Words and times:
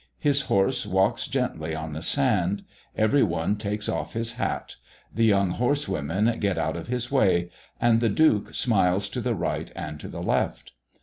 His 0.17 0.41
horse 0.49 0.87
walks 0.87 1.27
gently 1.27 1.75
on 1.75 1.93
the 1.93 2.01
sand; 2.01 2.63
every 2.95 3.21
one 3.21 3.55
takes 3.55 3.87
off 3.87 4.13
his 4.13 4.33
hat; 4.33 4.77
the 5.13 5.25
young 5.25 5.51
horse 5.51 5.87
women 5.87 6.39
get 6.39 6.57
out 6.57 6.75
of 6.75 6.87
his 6.87 7.11
way; 7.11 7.51
and 7.79 7.99
the 7.99 8.09
Duke 8.09 8.55
smiles 8.55 9.09
to 9.09 9.21
the 9.21 9.35
right 9.35 9.71
and 9.75 9.99
to 9.99 10.07
the 10.07 10.23
left. 10.23 10.71